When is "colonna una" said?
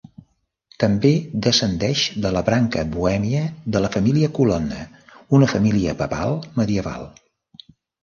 4.41-5.55